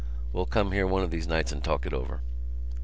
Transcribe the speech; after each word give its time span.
We'll 0.33 0.47
come 0.47 0.71
here 0.71 0.87
one 0.87 1.03
of 1.03 1.11
these 1.11 1.27
nights 1.27 1.51
and 1.51 1.63
talk 1.63 1.85
it 1.85 1.93
over." 1.93 2.21